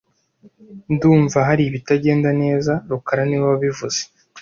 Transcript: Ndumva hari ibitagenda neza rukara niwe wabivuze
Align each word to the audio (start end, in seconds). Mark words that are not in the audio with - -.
Ndumva 0.93 1.37
hari 1.47 1.61
ibitagenda 1.65 2.29
neza 2.41 2.71
rukara 2.89 3.23
niwe 3.25 3.45
wabivuze 3.51 4.01